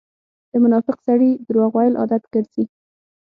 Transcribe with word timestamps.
د 0.51 0.53
منافق 0.63 0.97
سړی 1.07 1.31
درواغ 1.47 1.71
وويل 1.75 1.95
عادت 2.01 2.23
ګرځئ. 2.33 2.63